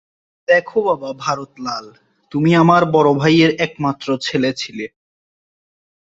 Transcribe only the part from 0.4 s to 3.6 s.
দেখো বাবা ভারত লাল, তুমি আমার বড় ভাইয়ের